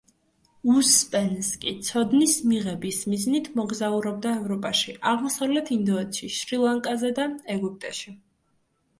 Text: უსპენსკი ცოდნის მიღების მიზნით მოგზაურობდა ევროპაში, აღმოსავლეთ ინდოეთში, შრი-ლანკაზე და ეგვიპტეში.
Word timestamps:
უსპენსკი 0.75 1.73
ცოდნის 1.89 2.31
მიღების 2.51 2.97
მიზნით 3.11 3.49
მოგზაურობდა 3.59 4.31
ევროპაში, 4.37 4.95
აღმოსავლეთ 5.11 5.69
ინდოეთში, 5.75 6.31
შრი-ლანკაზე 6.37 7.13
და 7.21 7.27
ეგვიპტეში. 7.57 8.15